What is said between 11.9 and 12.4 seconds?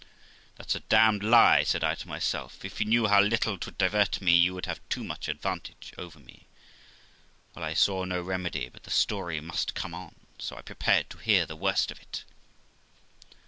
of it.